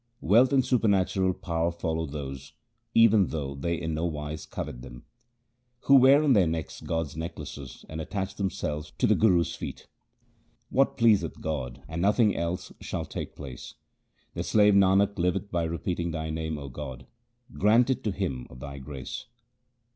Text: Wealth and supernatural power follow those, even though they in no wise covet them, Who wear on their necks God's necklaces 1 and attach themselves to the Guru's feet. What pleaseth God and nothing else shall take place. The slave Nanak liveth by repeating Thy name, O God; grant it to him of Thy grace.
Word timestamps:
Wealth 0.21 0.51
and 0.51 0.65
supernatural 0.65 1.35
power 1.35 1.71
follow 1.71 2.07
those, 2.07 2.53
even 2.95 3.27
though 3.27 3.53
they 3.53 3.75
in 3.79 3.93
no 3.93 4.03
wise 4.07 4.47
covet 4.47 4.81
them, 4.81 5.03
Who 5.81 5.95
wear 5.95 6.23
on 6.23 6.33
their 6.33 6.47
necks 6.47 6.81
God's 6.81 7.15
necklaces 7.15 7.83
1 7.87 7.91
and 7.91 8.01
attach 8.01 8.33
themselves 8.33 8.93
to 8.97 9.05
the 9.05 9.13
Guru's 9.13 9.53
feet. 9.55 9.85
What 10.71 10.97
pleaseth 10.97 11.39
God 11.39 11.83
and 11.87 12.01
nothing 12.01 12.35
else 12.35 12.71
shall 12.81 13.05
take 13.05 13.35
place. 13.35 13.75
The 14.33 14.41
slave 14.41 14.73
Nanak 14.73 15.19
liveth 15.19 15.51
by 15.51 15.65
repeating 15.65 16.09
Thy 16.09 16.31
name, 16.31 16.57
O 16.57 16.67
God; 16.67 17.05
grant 17.53 17.91
it 17.91 18.03
to 18.05 18.11
him 18.11 18.47
of 18.49 18.59
Thy 18.59 18.79
grace. 18.79 19.27